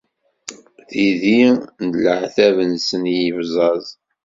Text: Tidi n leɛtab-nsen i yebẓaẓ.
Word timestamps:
Tidi 0.89 1.41
n 1.85 1.87
leɛtab-nsen 2.03 3.03
i 3.13 3.15
yebẓaẓ. 3.25 3.85